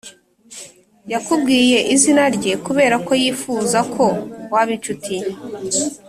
Yakubwiye 1.13 1.77
izina 1.95 2.23
rye 2.35 2.53
kubera 2.65 2.95
ko 3.05 3.11
yifuza 3.21 3.79
ko 3.93 4.05
waba 4.51 4.71
incuti 4.77 5.13
ye 5.21 5.29